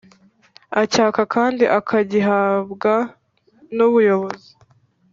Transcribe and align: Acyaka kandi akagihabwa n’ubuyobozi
Acyaka 0.81 1.21
kandi 1.35 1.63
akagihabwa 1.79 2.93
n’ubuyobozi 3.75 4.49